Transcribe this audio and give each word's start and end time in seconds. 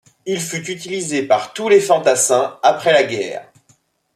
Il 0.25 0.39
fut 0.41 0.67
utilisé 0.71 1.27
par 1.27 1.53
tous 1.53 1.69
les 1.69 1.79
fantassins 1.79 2.57
après 2.63 2.91
la 2.91 3.03
guerre. 3.03 3.51